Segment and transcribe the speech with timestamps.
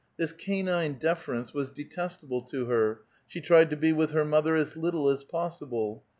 [0.17, 4.75] This canine deference was detestable to her; she tried to be with her mother as
[4.75, 6.03] little as possible.